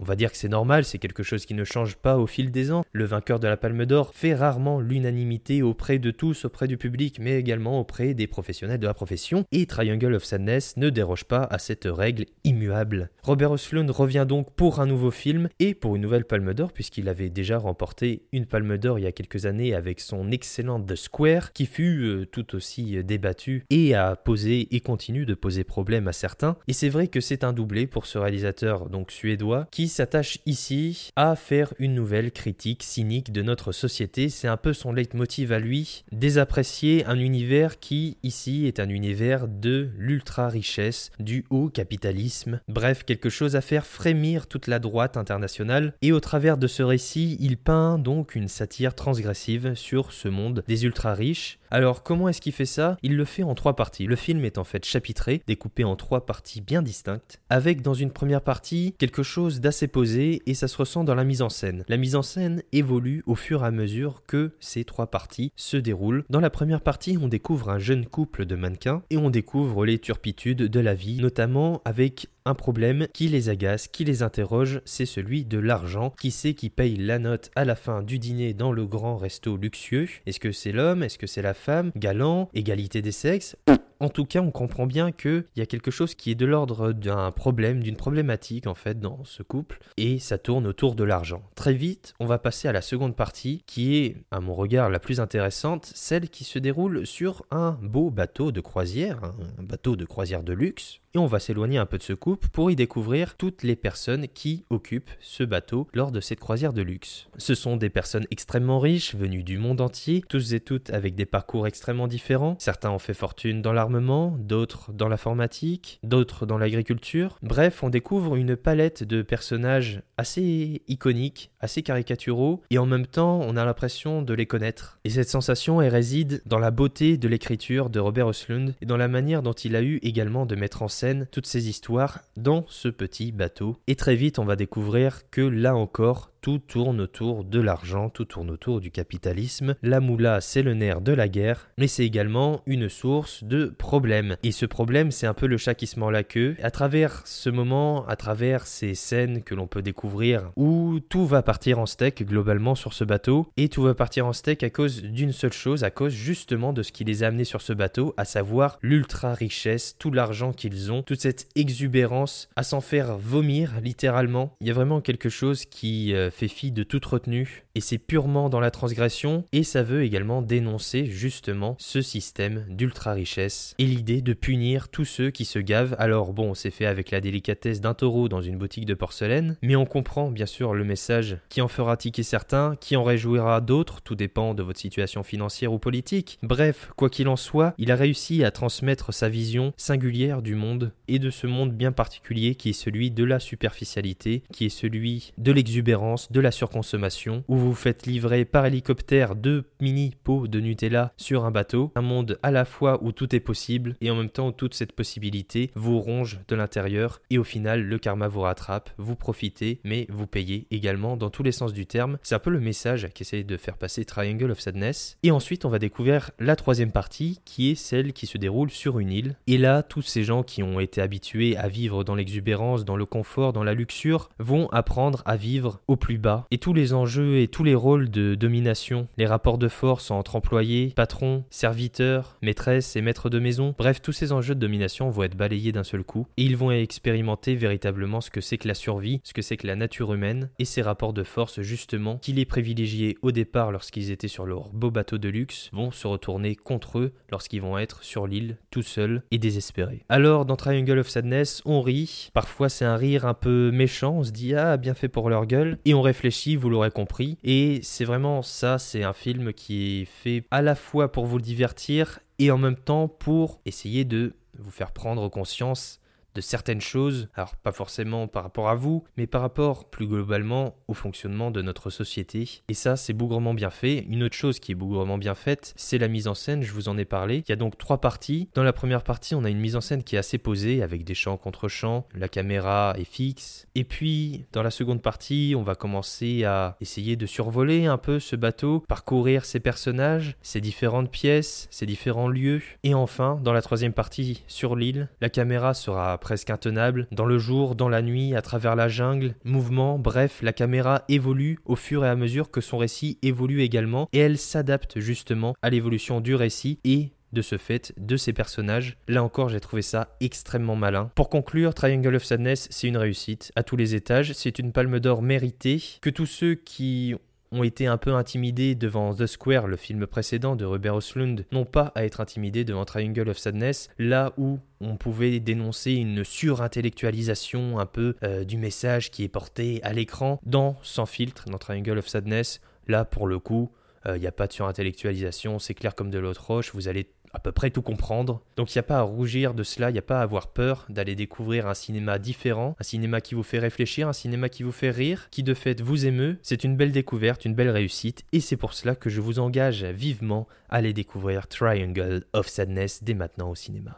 on 0.00 0.02
va 0.02 0.16
dire 0.16 0.32
que 0.32 0.38
c'est 0.38 0.48
normal, 0.48 0.86
c'est 0.86 0.96
quelque 0.96 1.22
chose 1.22 1.44
qui 1.44 1.52
ne 1.52 1.64
change 1.64 1.96
pas 1.96 2.16
au 2.16 2.26
fil 2.26 2.50
des 2.50 2.72
ans. 2.72 2.82
Le 2.92 3.04
vainqueur 3.04 3.38
de 3.38 3.48
la 3.48 3.58
Palme 3.58 3.84
d'Or 3.84 4.14
fait 4.14 4.34
rarement 4.34 4.80
l'unanimité 4.80 5.60
auprès 5.60 5.98
de 5.98 6.10
tous, 6.10 6.46
auprès 6.46 6.68
du 6.68 6.78
public, 6.78 7.18
mais 7.20 7.38
également 7.38 7.78
auprès 7.80 8.14
des 8.14 8.28
professionnels 8.28 8.80
de 8.80 8.86
la 8.86 8.94
profession, 8.94 9.44
et 9.52 9.66
Triangle 9.66 10.14
of 10.14 10.24
Sadness 10.24 10.78
ne 10.78 10.88
déroge 10.88 11.24
pas 11.24 11.42
à 11.42 11.58
cette 11.58 11.84
règle 11.84 12.24
immuable. 12.44 13.10
Robert 13.22 13.52
Oslund 13.52 13.90
revient 13.90 14.24
donc 14.26 14.54
pour 14.54 14.80
un 14.80 14.86
nouveau 14.86 15.10
film 15.18 15.48
et 15.58 15.74
pour 15.74 15.96
une 15.96 16.02
nouvelle 16.02 16.24
Palme 16.24 16.54
d'Or 16.54 16.72
puisqu'il 16.72 17.08
avait 17.08 17.28
déjà 17.28 17.58
remporté 17.58 18.22
une 18.32 18.46
Palme 18.46 18.78
d'Or 18.78 18.98
il 18.98 19.02
y 19.02 19.06
a 19.06 19.12
quelques 19.12 19.46
années 19.46 19.74
avec 19.74 20.00
son 20.00 20.30
excellent 20.30 20.80
The 20.80 20.94
Square 20.94 21.52
qui 21.52 21.66
fut 21.66 22.04
euh, 22.04 22.24
tout 22.24 22.54
aussi 22.54 22.96
euh, 22.96 23.02
débattu 23.02 23.64
et 23.70 23.94
a 23.94 24.14
posé 24.14 24.68
et 24.74 24.80
continue 24.80 25.26
de 25.26 25.34
poser 25.34 25.64
problème 25.64 26.08
à 26.08 26.12
certains. 26.12 26.56
Et 26.68 26.72
c'est 26.72 26.88
vrai 26.88 27.08
que 27.08 27.20
c'est 27.20 27.44
un 27.44 27.52
doublé 27.52 27.86
pour 27.86 28.06
ce 28.06 28.18
réalisateur 28.18 28.88
donc 28.88 29.10
suédois 29.10 29.66
qui 29.72 29.88
s'attache 29.88 30.38
ici 30.46 31.10
à 31.16 31.34
faire 31.34 31.74
une 31.78 31.94
nouvelle 31.94 32.30
critique 32.30 32.82
cynique 32.82 33.32
de 33.32 33.42
notre 33.42 33.72
société. 33.72 34.28
C'est 34.28 34.48
un 34.48 34.56
peu 34.56 34.72
son 34.72 34.92
leitmotiv 34.92 35.52
à 35.52 35.58
lui, 35.58 36.04
désapprécier 36.12 37.04
un 37.06 37.18
univers 37.18 37.80
qui 37.80 38.18
ici 38.22 38.66
est 38.66 38.78
un 38.78 38.88
univers 38.88 39.48
de 39.48 39.90
l'ultra 39.98 40.48
richesse, 40.48 41.10
du 41.18 41.44
haut 41.50 41.68
capitalisme. 41.68 42.60
Bref, 42.68 43.04
quelque 43.04 43.30
chose 43.30 43.56
à 43.56 43.60
faire 43.60 43.86
frémir 43.86 44.46
toute 44.46 44.66
la 44.66 44.78
droite 44.78 45.07
internationale, 45.16 45.94
et 46.02 46.12
au 46.12 46.20
travers 46.20 46.58
de 46.58 46.66
ce 46.66 46.82
récit, 46.82 47.36
il 47.40 47.56
peint 47.56 47.98
donc 47.98 48.34
une 48.34 48.48
satire 48.48 48.94
transgressive 48.94 49.74
sur 49.74 50.12
ce 50.12 50.28
monde 50.28 50.64
des 50.66 50.84
ultra 50.84 51.14
riches. 51.14 51.58
Alors 51.70 52.02
comment 52.02 52.28
est-ce 52.28 52.40
qu'il 52.40 52.52
fait 52.52 52.64
ça? 52.64 52.96
Il 53.02 53.16
le 53.16 53.24
fait 53.24 53.42
en 53.42 53.54
trois 53.54 53.76
parties. 53.76 54.06
Le 54.06 54.16
film 54.16 54.44
est 54.44 54.58
en 54.58 54.64
fait 54.64 54.84
chapitré, 54.84 55.42
découpé 55.46 55.84
en 55.84 55.96
trois 55.96 56.24
parties 56.24 56.60
bien 56.60 56.82
distinctes, 56.82 57.40
avec 57.50 57.82
dans 57.82 57.94
une 57.94 58.10
première 58.10 58.42
partie 58.42 58.94
quelque 58.98 59.22
chose 59.22 59.60
d'assez 59.60 59.88
posé 59.88 60.42
et 60.46 60.54
ça 60.54 60.68
se 60.68 60.76
ressent 60.76 61.04
dans 61.04 61.14
la 61.14 61.24
mise 61.24 61.42
en 61.42 61.48
scène. 61.48 61.84
La 61.88 61.96
mise 61.96 62.16
en 62.16 62.22
scène 62.22 62.62
évolue 62.72 63.22
au 63.26 63.34
fur 63.34 63.64
et 63.64 63.66
à 63.66 63.70
mesure 63.70 64.22
que 64.26 64.52
ces 64.60 64.84
trois 64.84 65.08
parties 65.08 65.52
se 65.56 65.76
déroulent. 65.76 66.24
Dans 66.30 66.40
la 66.40 66.50
première 66.50 66.80
partie, 66.80 67.18
on 67.20 67.28
découvre 67.28 67.70
un 67.70 67.78
jeune 67.78 68.06
couple 68.06 68.46
de 68.46 68.56
mannequins 68.56 69.02
et 69.10 69.16
on 69.16 69.30
découvre 69.30 69.84
les 69.84 69.98
turpitudes 69.98 70.62
de 70.62 70.80
la 70.80 70.94
vie, 70.94 71.18
notamment 71.20 71.82
avec 71.84 72.28
un 72.44 72.54
problème 72.54 73.08
qui 73.12 73.28
les 73.28 73.50
agace, 73.50 73.88
qui 73.88 74.04
les 74.04 74.22
interroge, 74.22 74.80
c'est 74.86 75.04
celui 75.04 75.44
de 75.44 75.58
l'argent. 75.58 76.14
Qui 76.18 76.30
c'est 76.30 76.54
qui 76.54 76.70
paye 76.70 76.96
la 76.96 77.18
note 77.18 77.50
à 77.54 77.66
la 77.66 77.74
fin 77.74 78.02
du 78.02 78.18
dîner 78.18 78.54
dans 78.54 78.72
le 78.72 78.86
grand 78.86 79.18
resto 79.18 79.58
luxueux? 79.58 80.08
Est-ce 80.24 80.40
que 80.40 80.50
c'est 80.50 80.72
l'homme? 80.72 81.02
Est-ce 81.02 81.18
que 81.18 81.26
c'est 81.26 81.42
la 81.42 81.52
femme 81.58 81.92
Galant 81.96 82.48
Égalité 82.54 83.02
des 83.02 83.12
sexes 83.12 83.56
en 84.00 84.08
tout 84.08 84.24
cas, 84.24 84.40
on 84.40 84.50
comprend 84.50 84.86
bien 84.86 85.10
qu'il 85.10 85.44
y 85.56 85.60
a 85.60 85.66
quelque 85.66 85.90
chose 85.90 86.14
qui 86.14 86.30
est 86.30 86.36
de 86.36 86.46
l'ordre 86.46 86.92
d'un 86.92 87.32
problème, 87.32 87.82
d'une 87.82 87.96
problématique 87.96 88.66
en 88.66 88.74
fait 88.74 89.00
dans 89.00 89.24
ce 89.24 89.42
couple, 89.42 89.80
et 89.96 90.18
ça 90.20 90.38
tourne 90.38 90.66
autour 90.66 90.94
de 90.94 91.02
l'argent. 91.04 91.42
Très 91.56 91.74
vite, 91.74 92.14
on 92.20 92.26
va 92.26 92.38
passer 92.38 92.68
à 92.68 92.72
la 92.72 92.82
seconde 92.82 93.16
partie, 93.16 93.64
qui 93.66 93.96
est, 93.96 94.16
à 94.30 94.40
mon 94.40 94.54
regard, 94.54 94.88
la 94.88 95.00
plus 95.00 95.20
intéressante, 95.20 95.90
celle 95.94 96.28
qui 96.28 96.44
se 96.44 96.58
déroule 96.58 97.06
sur 97.06 97.44
un 97.50 97.72
beau 97.82 98.10
bateau 98.10 98.52
de 98.52 98.60
croisière, 98.60 99.18
hein, 99.24 99.34
un 99.58 99.64
bateau 99.64 99.96
de 99.96 100.04
croisière 100.04 100.44
de 100.44 100.52
luxe, 100.52 101.00
et 101.14 101.18
on 101.18 101.26
va 101.26 101.40
s'éloigner 101.40 101.78
un 101.78 101.86
peu 101.86 101.98
de 101.98 102.02
ce 102.02 102.12
couple 102.12 102.48
pour 102.48 102.70
y 102.70 102.76
découvrir 102.76 103.36
toutes 103.36 103.62
les 103.62 103.76
personnes 103.76 104.28
qui 104.28 104.64
occupent 104.70 105.10
ce 105.20 105.42
bateau 105.42 105.88
lors 105.92 106.12
de 106.12 106.20
cette 106.20 106.40
croisière 106.40 106.72
de 106.72 106.82
luxe. 106.82 107.28
Ce 107.36 107.54
sont 107.54 107.76
des 107.76 107.90
personnes 107.90 108.26
extrêmement 108.30 108.78
riches, 108.78 109.14
venues 109.14 109.42
du 109.42 109.58
monde 109.58 109.80
entier, 109.80 110.22
tous 110.28 110.52
et 110.52 110.60
toutes 110.60 110.90
avec 110.90 111.14
des 111.14 111.26
parcours 111.26 111.66
extrêmement 111.66 112.08
différents. 112.08 112.56
Certains 112.58 112.90
ont 112.90 112.98
fait 112.98 113.14
fortune 113.14 113.62
dans 113.62 113.72
l'armement, 113.72 114.36
d'autres 114.38 114.92
dans 114.92 115.08
l'informatique, 115.08 115.98
d'autres 116.02 116.46
dans 116.46 116.58
l'agriculture. 116.58 117.38
Bref, 117.42 117.82
on 117.82 117.90
découvre 117.90 118.36
une 118.36 118.56
palette 118.56 119.02
de 119.04 119.22
personnages 119.22 120.02
assez 120.16 120.82
iconiques, 120.88 121.50
assez 121.60 121.82
caricaturaux, 121.82 122.62
et 122.70 122.78
en 122.78 122.86
même 122.86 123.06
temps, 123.06 123.40
on 123.42 123.56
a 123.56 123.64
l'impression 123.64 124.22
de 124.22 124.34
les 124.34 124.46
connaître. 124.46 124.98
Et 125.04 125.10
cette 125.10 125.28
sensation, 125.28 125.80
réside 125.88 126.42
dans 126.46 126.58
la 126.58 126.70
beauté 126.70 127.16
de 127.16 127.28
l'écriture 127.28 127.90
de 127.90 128.00
Robert 128.00 128.26
Oslund 128.26 128.74
et 128.80 128.86
dans 128.86 128.96
la 128.96 129.08
manière 129.08 129.42
dont 129.42 129.52
il 129.52 129.76
a 129.76 129.82
eu 129.82 129.98
également 130.02 130.46
de 130.46 130.54
mettre 130.54 130.82
en 130.82 130.88
scène 130.88 130.97
toutes 131.30 131.46
ces 131.46 131.68
histoires 131.68 132.20
dans 132.36 132.64
ce 132.68 132.88
petit 132.88 133.32
bateau. 133.32 133.76
Et 133.86 133.96
très 133.96 134.16
vite, 134.16 134.38
on 134.38 134.44
va 134.44 134.56
découvrir 134.56 135.30
que 135.30 135.40
là 135.40 135.74
encore, 135.74 136.30
tout 136.40 136.58
tourne 136.58 137.00
autour 137.00 137.44
de 137.44 137.60
l'argent, 137.60 138.08
tout 138.08 138.24
tourne 138.24 138.50
autour 138.50 138.80
du 138.80 138.90
capitalisme. 138.90 139.74
La 139.82 140.00
moula, 140.00 140.40
c'est 140.40 140.62
le 140.62 140.74
nerf 140.74 141.00
de 141.00 141.12
la 141.12 141.28
guerre, 141.28 141.70
mais 141.78 141.86
c'est 141.86 142.04
également 142.04 142.62
une 142.66 142.88
source 142.88 143.44
de 143.44 143.66
problèmes. 143.66 144.36
Et 144.42 144.52
ce 144.52 144.66
problème, 144.66 145.10
c'est 145.10 145.26
un 145.26 145.34
peu 145.34 145.46
le 145.46 145.58
chat 145.58 145.74
qui 145.74 145.86
se 145.86 145.98
la 146.10 146.22
queue. 146.22 146.56
À 146.62 146.70
travers 146.70 147.22
ce 147.26 147.50
moment, 147.50 148.06
à 148.06 148.16
travers 148.16 148.66
ces 148.66 148.94
scènes 148.94 149.42
que 149.42 149.54
l'on 149.54 149.66
peut 149.66 149.82
découvrir, 149.82 150.52
où 150.56 151.00
tout 151.08 151.26
va 151.26 151.42
partir 151.42 151.78
en 151.78 151.86
steak 151.86 152.24
globalement 152.24 152.74
sur 152.74 152.92
ce 152.92 153.04
bateau, 153.04 153.48
et 153.56 153.68
tout 153.68 153.82
va 153.82 153.94
partir 153.94 154.26
en 154.26 154.32
steak 154.32 154.62
à 154.62 154.70
cause 154.70 155.02
d'une 155.02 155.32
seule 155.32 155.52
chose, 155.52 155.84
à 155.84 155.90
cause 155.90 156.12
justement 156.12 156.72
de 156.72 156.82
ce 156.82 156.92
qui 156.92 157.04
les 157.04 157.22
a 157.22 157.28
amenés 157.28 157.44
sur 157.44 157.60
ce 157.60 157.72
bateau, 157.72 158.14
à 158.16 158.24
savoir 158.24 158.78
l'ultra 158.82 159.34
richesse, 159.34 159.96
tout 159.98 160.12
l'argent 160.12 160.52
qu'ils 160.52 160.92
ont, 160.92 161.02
toute 161.02 161.20
cette 161.20 161.48
exubérance, 161.56 162.48
à 162.56 162.62
s'en 162.62 162.80
faire 162.80 163.18
vomir 163.18 163.80
littéralement. 163.82 164.54
Il 164.60 164.68
y 164.68 164.70
a 164.70 164.74
vraiment 164.74 165.00
quelque 165.00 165.28
chose 165.28 165.64
qui 165.64 166.14
euh, 166.14 166.27
fait 166.30 166.48
fi 166.48 166.70
de 166.70 166.82
toute 166.82 167.04
retenue 167.04 167.64
et 167.74 167.80
c'est 167.80 167.98
purement 167.98 168.48
dans 168.48 168.60
la 168.60 168.70
transgression 168.70 169.44
et 169.52 169.62
ça 169.62 169.82
veut 169.82 170.02
également 170.02 170.42
dénoncer 170.42 171.06
justement 171.06 171.76
ce 171.78 172.02
système 172.02 172.64
d'ultra 172.68 173.12
richesse 173.12 173.74
et 173.78 173.84
l'idée 173.84 174.20
de 174.20 174.32
punir 174.32 174.88
tous 174.88 175.04
ceux 175.04 175.30
qui 175.30 175.44
se 175.44 175.58
gavent. 175.58 175.96
Alors 175.98 176.32
bon, 176.32 176.54
c'est 176.54 176.70
fait 176.70 176.86
avec 176.86 177.10
la 177.10 177.20
délicatesse 177.20 177.80
d'un 177.80 177.94
taureau 177.94 178.28
dans 178.28 178.40
une 178.40 178.58
boutique 178.58 178.86
de 178.86 178.94
porcelaine, 178.94 179.56
mais 179.62 179.76
on 179.76 179.86
comprend 179.86 180.30
bien 180.30 180.46
sûr 180.46 180.74
le 180.74 180.84
message 180.84 181.38
qui 181.48 181.60
en 181.60 181.68
fera 181.68 181.96
tiquer 181.96 182.22
certains, 182.22 182.74
qui 182.80 182.96
en 182.96 183.04
réjouira 183.04 183.60
d'autres, 183.60 184.00
tout 184.00 184.14
dépend 184.14 184.54
de 184.54 184.62
votre 184.62 184.80
situation 184.80 185.22
financière 185.22 185.72
ou 185.72 185.78
politique. 185.78 186.38
Bref, 186.42 186.90
quoi 186.96 187.10
qu'il 187.10 187.28
en 187.28 187.36
soit, 187.36 187.74
il 187.78 187.92
a 187.92 187.96
réussi 187.96 188.44
à 188.44 188.50
transmettre 188.50 189.14
sa 189.14 189.28
vision 189.28 189.72
singulière 189.76 190.42
du 190.42 190.54
monde 190.54 190.92
et 191.06 191.18
de 191.18 191.30
ce 191.30 191.46
monde 191.46 191.72
bien 191.72 191.92
particulier 191.92 192.54
qui 192.54 192.70
est 192.70 192.72
celui 192.72 193.10
de 193.10 193.24
la 193.24 193.38
superficialité, 193.38 194.42
qui 194.52 194.66
est 194.66 194.68
celui 194.68 195.32
de 195.38 195.52
l'exubérance 195.52 196.17
de 196.30 196.40
la 196.40 196.50
surconsommation, 196.50 197.44
où 197.46 197.56
vous 197.56 197.68
vous 197.68 197.74
faites 197.74 198.06
livrer 198.06 198.44
par 198.44 198.66
hélicoptère 198.66 199.36
deux 199.36 199.64
mini 199.80 200.14
pots 200.24 200.48
de 200.48 200.58
Nutella 200.58 201.12
sur 201.16 201.44
un 201.44 201.50
bateau. 201.50 201.92
Un 201.94 202.02
monde 202.02 202.38
à 202.42 202.50
la 202.50 202.64
fois 202.64 202.98
où 203.02 203.12
tout 203.12 203.34
est 203.34 203.40
possible 203.40 203.94
et 204.00 204.10
en 204.10 204.16
même 204.16 204.30
temps 204.30 204.48
où 204.48 204.52
toute 204.52 204.74
cette 204.74 204.92
possibilité 204.92 205.70
vous 205.74 206.00
ronge 206.00 206.40
de 206.48 206.56
l'intérieur 206.56 207.20
et 207.30 207.38
au 207.38 207.44
final 207.44 207.82
le 207.82 207.98
karma 207.98 208.26
vous 208.26 208.40
rattrape, 208.40 208.90
vous 208.98 209.16
profitez 209.16 209.80
mais 209.84 210.06
vous 210.08 210.26
payez 210.26 210.66
également 210.70 211.16
dans 211.16 211.30
tous 211.30 211.42
les 211.42 211.52
sens 211.52 211.72
du 211.72 211.86
terme. 211.86 212.18
C'est 212.22 212.34
un 212.34 212.40
peu 212.40 212.50
le 212.50 212.60
message 212.60 213.08
qu'essaye 213.14 213.44
de 213.44 213.56
faire 213.56 213.76
passer 213.76 214.04
Triangle 214.04 214.50
of 214.50 214.60
Sadness. 214.60 215.18
Et 215.22 215.30
ensuite 215.30 215.64
on 215.64 215.68
va 215.68 215.78
découvrir 215.78 216.30
la 216.38 216.56
troisième 216.56 216.92
partie 216.92 217.40
qui 217.44 217.70
est 217.70 217.74
celle 217.74 218.12
qui 218.12 218.26
se 218.26 218.38
déroule 218.38 218.70
sur 218.70 218.98
une 218.98 219.12
île. 219.12 219.36
Et 219.46 219.58
là 219.58 219.82
tous 219.82 220.02
ces 220.02 220.24
gens 220.24 220.42
qui 220.42 220.62
ont 220.62 220.80
été 220.80 221.00
habitués 221.00 221.56
à 221.56 221.68
vivre 221.68 222.02
dans 222.02 222.14
l'exubérance, 222.14 222.84
dans 222.84 222.96
le 222.96 223.06
confort, 223.06 223.52
dans 223.52 223.64
la 223.64 223.74
luxure 223.74 224.30
vont 224.38 224.68
apprendre 224.70 225.22
à 225.26 225.36
vivre 225.36 225.80
au 225.86 225.96
plus 225.96 226.07
bas. 226.16 226.46
Et 226.50 226.58
tous 226.58 226.72
les 226.72 226.94
enjeux 226.94 227.40
et 227.40 227.48
tous 227.48 227.64
les 227.64 227.74
rôles 227.74 228.08
de 228.10 228.34
domination, 228.34 229.08
les 229.18 229.26
rapports 229.26 229.58
de 229.58 229.68
force 229.68 230.10
entre 230.10 230.36
employés, 230.36 230.92
patrons, 230.96 231.44
serviteurs, 231.50 232.38
maîtresses 232.40 232.96
et 232.96 233.02
maîtres 233.02 233.28
de 233.28 233.38
maison, 233.38 233.74
bref, 233.76 234.00
tous 234.00 234.12
ces 234.12 234.32
enjeux 234.32 234.54
de 234.54 234.60
domination 234.60 235.10
vont 235.10 235.24
être 235.24 235.36
balayés 235.36 235.72
d'un 235.72 235.84
seul 235.84 236.04
coup 236.04 236.26
et 236.36 236.44
ils 236.44 236.56
vont 236.56 236.70
expérimenter 236.70 237.56
véritablement 237.56 238.20
ce 238.20 238.30
que 238.30 238.40
c'est 238.40 238.56
que 238.58 238.68
la 238.68 238.74
survie, 238.74 239.20
ce 239.24 239.34
que 239.34 239.42
c'est 239.42 239.56
que 239.56 239.66
la 239.66 239.76
nature 239.76 240.14
humaine 240.14 240.50
et 240.58 240.64
ces 240.64 240.82
rapports 240.82 241.12
de 241.12 241.24
force 241.24 241.60
justement 241.60 242.18
qui 242.18 242.32
les 242.32 242.44
privilégiaient 242.44 243.16
au 243.22 243.32
départ 243.32 243.72
lorsqu'ils 243.72 244.10
étaient 244.10 244.28
sur 244.28 244.46
leur 244.46 244.70
beau 244.70 244.90
bateau 244.90 245.18
de 245.18 245.28
luxe 245.28 245.70
vont 245.72 245.90
se 245.90 246.06
retourner 246.06 246.54
contre 246.54 246.98
eux 246.98 247.12
lorsqu'ils 247.30 247.60
vont 247.60 247.78
être 247.78 248.02
sur 248.02 248.26
l'île 248.26 248.58
tout 248.70 248.82
seuls 248.82 249.22
et 249.30 249.38
désespérés. 249.38 250.04
Alors 250.08 250.44
dans 250.44 250.56
Triangle 250.56 250.98
of 250.98 251.08
Sadness, 251.08 251.62
on 251.64 251.82
rit, 251.82 252.30
parfois 252.32 252.68
c'est 252.68 252.84
un 252.84 252.96
rire 252.96 253.26
un 253.26 253.34
peu 253.34 253.70
méchant, 253.72 254.18
on 254.18 254.24
se 254.24 254.30
dit 254.30 254.54
ah 254.54 254.76
bien 254.76 254.94
fait 254.94 255.08
pour 255.08 255.30
leur 255.30 255.46
gueule 255.46 255.78
et 255.84 255.94
on 255.94 255.97
réfléchit, 256.02 256.56
vous 256.56 256.70
l'aurez 256.70 256.90
compris. 256.90 257.38
Et 257.44 257.80
c'est 257.82 258.04
vraiment 258.04 258.42
ça, 258.42 258.78
c'est 258.78 259.02
un 259.02 259.12
film 259.12 259.52
qui 259.52 260.02
est 260.02 260.04
fait 260.04 260.44
à 260.50 260.62
la 260.62 260.74
fois 260.74 261.12
pour 261.12 261.26
vous 261.26 261.40
divertir 261.40 262.20
et 262.38 262.50
en 262.50 262.58
même 262.58 262.76
temps 262.76 263.08
pour 263.08 263.60
essayer 263.66 264.04
de 264.04 264.34
vous 264.58 264.70
faire 264.70 264.92
prendre 264.92 265.28
conscience 265.28 266.00
de 266.34 266.40
certaines 266.40 266.80
choses, 266.80 267.28
alors 267.34 267.56
pas 267.56 267.72
forcément 267.72 268.28
par 268.28 268.42
rapport 268.42 268.68
à 268.68 268.74
vous, 268.74 269.04
mais 269.16 269.26
par 269.26 269.40
rapport 269.40 269.90
plus 269.90 270.06
globalement 270.06 270.76
au 270.86 270.94
fonctionnement 270.94 271.50
de 271.50 271.62
notre 271.62 271.90
société. 271.90 272.62
Et 272.68 272.74
ça, 272.74 272.96
c'est 272.96 273.12
bougrement 273.12 273.54
bien 273.54 273.70
fait. 273.70 274.06
Une 274.08 274.22
autre 274.22 274.36
chose 274.36 274.60
qui 274.60 274.72
est 274.72 274.74
bougrement 274.74 275.18
bien 275.18 275.34
faite, 275.34 275.72
c'est 275.76 275.98
la 275.98 276.08
mise 276.08 276.28
en 276.28 276.34
scène, 276.34 276.62
je 276.62 276.72
vous 276.72 276.88
en 276.88 276.98
ai 276.98 277.04
parlé. 277.04 277.42
Il 277.46 277.50
y 277.50 277.52
a 277.52 277.56
donc 277.56 277.78
trois 277.78 278.00
parties. 278.00 278.48
Dans 278.54 278.62
la 278.62 278.72
première 278.72 279.02
partie, 279.02 279.34
on 279.34 279.44
a 279.44 279.50
une 279.50 279.58
mise 279.58 279.76
en 279.76 279.80
scène 279.80 280.02
qui 280.02 280.16
est 280.16 280.18
assez 280.18 280.38
posée, 280.38 280.82
avec 280.82 281.04
des 281.04 281.14
chants 281.14 281.36
contre 281.36 281.68
chants, 281.68 282.06
la 282.14 282.28
caméra 282.28 282.94
est 282.98 283.04
fixe. 283.04 283.66
Et 283.74 283.84
puis, 283.84 284.44
dans 284.52 284.62
la 284.62 284.70
seconde 284.70 285.02
partie, 285.02 285.54
on 285.56 285.62
va 285.62 285.74
commencer 285.74 286.44
à 286.44 286.76
essayer 286.80 287.16
de 287.16 287.26
survoler 287.26 287.86
un 287.86 287.98
peu 287.98 288.20
ce 288.20 288.36
bateau, 288.36 288.80
parcourir 288.80 289.44
ses 289.44 289.60
personnages, 289.60 290.36
ses 290.42 290.60
différentes 290.60 291.10
pièces, 291.10 291.68
ses 291.70 291.86
différents 291.86 292.28
lieux. 292.28 292.62
Et 292.82 292.94
enfin, 292.94 293.40
dans 293.42 293.52
la 293.52 293.62
troisième 293.62 293.92
partie, 293.92 294.42
sur 294.46 294.76
l'île, 294.76 295.08
la 295.20 295.28
caméra 295.28 295.74
sera 295.74 296.18
presque 296.28 296.50
intenable, 296.50 297.06
dans 297.10 297.24
le 297.24 297.38
jour, 297.38 297.74
dans 297.74 297.88
la 297.88 298.02
nuit, 298.02 298.34
à 298.34 298.42
travers 298.42 298.76
la 298.76 298.88
jungle, 298.88 299.34
mouvement, 299.44 299.98
bref, 299.98 300.40
la 300.42 300.52
caméra 300.52 301.04
évolue 301.08 301.58
au 301.64 301.74
fur 301.74 302.04
et 302.04 302.08
à 302.10 302.16
mesure 302.16 302.50
que 302.50 302.60
son 302.60 302.76
récit 302.76 303.16
évolue 303.22 303.62
également, 303.62 304.10
et 304.12 304.18
elle 304.18 304.36
s'adapte 304.36 305.00
justement 305.00 305.54
à 305.62 305.70
l'évolution 305.70 306.20
du 306.20 306.34
récit 306.34 306.80
et 306.84 307.12
de 307.32 307.40
ce 307.40 307.56
fait 307.56 307.94
de 307.96 308.18
ses 308.18 308.34
personnages. 308.34 308.98
Là 309.08 309.22
encore, 309.22 309.48
j'ai 309.48 309.60
trouvé 309.60 309.80
ça 309.80 310.16
extrêmement 310.20 310.76
malin. 310.76 311.10
Pour 311.14 311.30
conclure, 311.30 311.72
Triangle 311.72 312.16
of 312.16 312.24
Sadness, 312.24 312.68
c'est 312.70 312.88
une 312.88 312.98
réussite 312.98 313.50
à 313.56 313.62
tous 313.62 313.76
les 313.76 313.94
étages. 313.94 314.34
C'est 314.34 314.58
une 314.58 314.72
palme 314.72 315.00
d'or 315.00 315.22
méritée 315.22 315.82
que 316.02 316.10
tous 316.10 316.26
ceux 316.26 316.56
qui 316.56 317.14
ont 317.52 317.62
été 317.62 317.86
un 317.86 317.96
peu 317.96 318.14
intimidés 318.14 318.74
devant 318.74 319.14
The 319.14 319.26
Square, 319.26 319.66
le 319.66 319.76
film 319.76 320.06
précédent 320.06 320.56
de 320.56 320.64
Robert 320.64 320.96
Oslund, 320.96 321.46
n'ont 321.52 321.64
pas 321.64 321.92
à 321.94 322.04
être 322.04 322.20
intimidés 322.20 322.64
devant 322.64 322.84
Triangle 322.84 323.28
of 323.28 323.38
Sadness, 323.38 323.88
là 323.98 324.32
où 324.36 324.58
on 324.80 324.96
pouvait 324.96 325.40
dénoncer 325.40 325.92
une 325.92 326.24
surintellectualisation 326.24 327.78
un 327.78 327.86
peu 327.86 328.14
euh, 328.22 328.44
du 328.44 328.56
message 328.56 329.10
qui 329.10 329.24
est 329.24 329.28
porté 329.28 329.80
à 329.82 329.92
l'écran 329.92 330.40
dans 330.44 330.76
Sans 330.82 331.06
filtre, 331.06 331.48
dans 331.50 331.58
Triangle 331.58 331.98
of 331.98 332.08
Sadness. 332.08 332.60
Là, 332.86 333.04
pour 333.04 333.26
le 333.26 333.38
coup, 333.38 333.70
il 334.06 334.20
n'y 334.20 334.26
a 334.26 334.32
pas 334.32 334.46
de 334.46 334.52
surintellectualisation, 334.52 335.58
c'est 335.58 335.74
clair 335.74 335.94
comme 335.94 336.08
de 336.08 336.18
l'autre 336.18 336.46
roche, 336.46 336.72
vous 336.72 336.88
allez 336.88 337.10
à 337.38 337.40
peu 337.40 337.52
près 337.52 337.70
tout 337.70 337.82
comprendre. 337.82 338.42
Donc 338.56 338.74
il 338.74 338.78
n'y 338.78 338.80
a 338.80 338.82
pas 338.82 338.98
à 338.98 339.02
rougir 339.02 339.54
de 339.54 339.62
cela, 339.62 339.90
il 339.90 339.92
n'y 339.92 339.98
a 340.00 340.02
pas 340.02 340.18
à 340.18 340.22
avoir 340.22 340.48
peur 340.48 340.86
d'aller 340.88 341.14
découvrir 341.14 341.68
un 341.68 341.74
cinéma 341.74 342.18
différent, 342.18 342.74
un 342.80 342.82
cinéma 342.82 343.20
qui 343.20 343.36
vous 343.36 343.44
fait 343.44 343.60
réfléchir, 343.60 344.08
un 344.08 344.12
cinéma 344.12 344.48
qui 344.48 344.64
vous 344.64 344.72
fait 344.72 344.90
rire, 344.90 345.28
qui 345.30 345.44
de 345.44 345.54
fait 345.54 345.80
vous 345.80 346.04
émeut. 346.04 346.38
C'est 346.42 346.64
une 346.64 346.74
belle 346.76 346.90
découverte, 346.90 347.44
une 347.44 347.54
belle 347.54 347.70
réussite, 347.70 348.24
et 348.32 348.40
c'est 348.40 348.56
pour 348.56 348.74
cela 348.74 348.96
que 348.96 349.08
je 349.08 349.20
vous 349.20 349.38
engage 349.38 349.84
vivement 349.84 350.48
à 350.68 350.78
aller 350.78 350.92
découvrir 350.92 351.46
Triangle 351.46 352.24
of 352.32 352.48
Sadness 352.48 353.04
dès 353.04 353.14
maintenant 353.14 353.50
au 353.50 353.54
cinéma. 353.54 353.96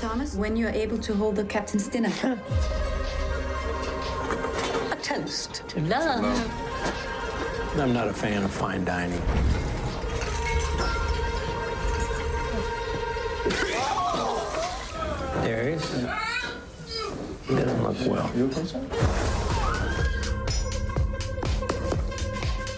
Thomas, 0.00 0.34
when 0.36 0.56
you're 0.56 0.74
able 0.74 0.98
to 0.98 1.14
hold 1.14 1.36
the 1.36 1.46
captain's 1.46 1.88
dinner. 1.88 2.10
A 4.90 4.96
toast 4.96 5.62
to 5.68 5.78
love. 5.82 6.24
I'm 7.78 7.92
not 7.92 8.08
a 8.08 8.12
fan 8.12 8.42
of 8.42 8.50
fine 8.50 8.84
dining. 8.84 9.22
Darius? 15.42 16.06
He 17.46 17.54
doesn't 17.54 17.82
look 17.82 17.96
well. 18.06 18.28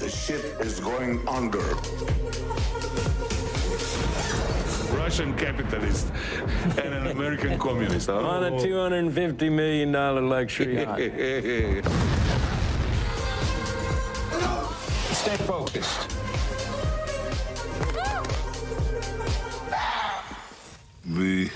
The 0.01 0.09
ship 0.09 0.61
is 0.61 0.81
going 0.81 1.27
under. 1.27 1.65
Russian 4.97 5.35
capitalist 5.37 6.09
and 6.83 6.95
an 6.95 7.07
American 7.07 7.59
communist. 7.59 8.09
Huh? 8.09 8.19
On 8.27 8.45
a 8.45 8.51
$250 8.51 9.51
million 9.51 9.91
luxury 9.93 10.77
yacht. 10.83 10.99
Stay 15.15 15.37
focused. 15.45 16.18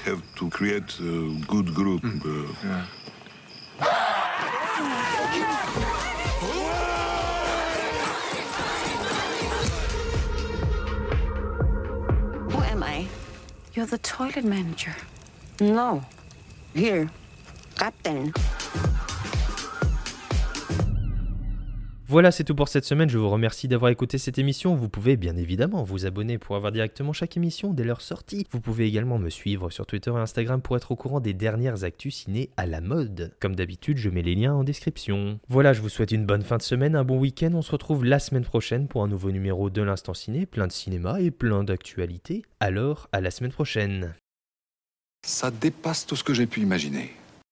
Have 0.04 0.22
to 0.36 0.50
create 0.50 0.98
a 1.00 1.38
good 1.46 1.74
group. 1.74 2.02
uh, 2.04 2.82
Who 12.50 12.58
am 12.62 12.82
I? 12.82 13.06
You're 13.74 13.86
the 13.86 13.98
toilet 13.98 14.44
manager. 14.44 14.94
No. 15.60 16.04
Here, 16.74 17.10
Captain. 17.78 18.32
Voilà, 22.12 22.30
c'est 22.30 22.44
tout 22.44 22.54
pour 22.54 22.68
cette 22.68 22.84
semaine. 22.84 23.08
Je 23.08 23.16
vous 23.16 23.30
remercie 23.30 23.68
d'avoir 23.68 23.90
écouté 23.90 24.18
cette 24.18 24.36
émission. 24.36 24.74
Vous 24.74 24.90
pouvez 24.90 25.16
bien 25.16 25.34
évidemment 25.34 25.82
vous 25.82 26.04
abonner 26.04 26.36
pour 26.36 26.56
avoir 26.56 26.70
directement 26.70 27.14
chaque 27.14 27.38
émission 27.38 27.72
dès 27.72 27.84
leur 27.84 28.02
sortie. 28.02 28.46
Vous 28.50 28.60
pouvez 28.60 28.86
également 28.86 29.18
me 29.18 29.30
suivre 29.30 29.70
sur 29.70 29.86
Twitter 29.86 30.10
et 30.10 30.18
Instagram 30.18 30.60
pour 30.60 30.76
être 30.76 30.92
au 30.92 30.94
courant 30.96 31.20
des 31.20 31.32
dernières 31.32 31.84
actus 31.84 32.14
ciné 32.16 32.50
à 32.58 32.66
la 32.66 32.82
mode. 32.82 33.34
Comme 33.40 33.56
d'habitude, 33.56 33.96
je 33.96 34.10
mets 34.10 34.20
les 34.20 34.34
liens 34.34 34.52
en 34.52 34.62
description. 34.62 35.40
Voilà, 35.48 35.72
je 35.72 35.80
vous 35.80 35.88
souhaite 35.88 36.12
une 36.12 36.26
bonne 36.26 36.42
fin 36.42 36.58
de 36.58 36.62
semaine, 36.62 36.96
un 36.96 37.04
bon 37.04 37.18
week-end. 37.18 37.52
On 37.54 37.62
se 37.62 37.72
retrouve 37.72 38.04
la 38.04 38.18
semaine 38.18 38.44
prochaine 38.44 38.88
pour 38.88 39.02
un 39.02 39.08
nouveau 39.08 39.30
numéro 39.30 39.70
de 39.70 39.80
l'Instant 39.80 40.12
Ciné, 40.12 40.44
plein 40.44 40.66
de 40.66 40.72
cinéma 40.72 41.18
et 41.18 41.30
plein 41.30 41.64
d'actualités. 41.64 42.42
Alors, 42.60 43.08
à 43.12 43.22
la 43.22 43.30
semaine 43.30 43.52
prochaine. 43.52 44.12
Ça 45.26 45.50
dépasse 45.50 46.04
tout 46.04 46.16
ce 46.16 46.24
que 46.24 46.34
j'ai 46.34 46.46
pu 46.46 46.60
imaginer. 46.60 47.12